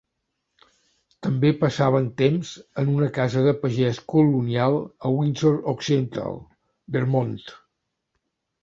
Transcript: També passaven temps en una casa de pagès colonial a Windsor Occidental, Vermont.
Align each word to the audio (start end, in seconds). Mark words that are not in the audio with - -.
També 1.27 1.51
passaven 1.63 2.07
temps 2.21 2.55
en 2.85 2.89
una 2.95 3.11
casa 3.19 3.45
de 3.49 3.55
pagès 3.67 4.01
colonial 4.15 4.79
a 4.83 5.13
Windsor 5.21 5.63
Occidental, 5.75 6.45
Vermont. 6.99 7.41